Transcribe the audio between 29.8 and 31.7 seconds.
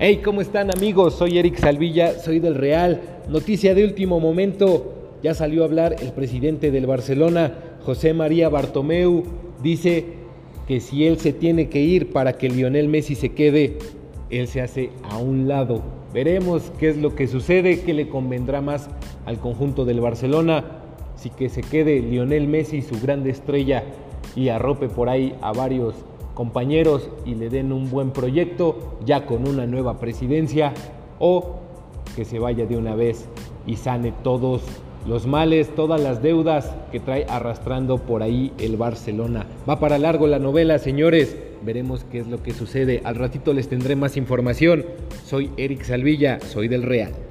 presidencia o